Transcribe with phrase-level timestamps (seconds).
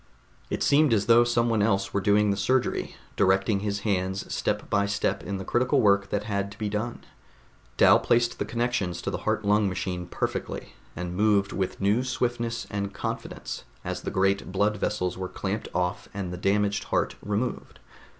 [0.49, 4.87] It seemed as though someone else were doing the surgery, directing his hands step by
[4.87, 7.05] step in the critical work that had to be done.
[7.77, 12.65] Dal placed the connections to the heart lung machine perfectly, and moved with new swiftness
[12.71, 17.77] and confidence as the great blood vessels were clamped off and the damaged heart removed.